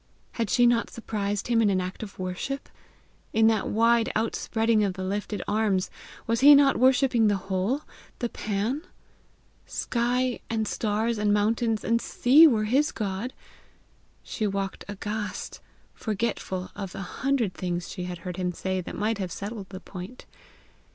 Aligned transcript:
Had 0.31 0.49
she 0.49 0.65
not 0.65 0.89
surprised 0.89 1.47
him 1.47 1.61
in 1.61 1.69
an 1.69 1.79
act 1.79 2.01
of 2.01 2.17
worship? 2.17 2.69
In 3.33 3.45
that 3.45 3.69
wide 3.69 4.11
outspreading 4.15 4.83
of 4.83 4.93
the 4.95 5.03
lifted 5.03 5.43
arms, 5.47 5.91
was 6.25 6.39
he 6.39 6.55
not 6.55 6.79
worshipping 6.79 7.27
the 7.27 7.35
whole, 7.35 7.83
the 8.17 8.27
Pan? 8.27 8.81
Sky 9.67 10.39
and 10.49 10.67
stars 10.67 11.19
and 11.19 11.31
mountains 11.31 11.83
and 11.83 12.01
sea 12.01 12.47
were 12.47 12.63
his 12.65 12.91
God! 12.91 13.31
She 14.23 14.47
walked 14.47 14.85
aghast, 14.87 15.59
forgetful 15.93 16.71
of 16.75 16.95
a 16.95 17.21
hundred 17.21 17.53
things 17.53 17.87
she 17.87 18.05
had 18.05 18.17
heard 18.25 18.37
him 18.37 18.53
say 18.53 18.81
that 18.81 18.95
might 18.97 19.19
have 19.19 19.31
settled 19.31 19.69
the 19.69 19.79
point. 19.79 20.25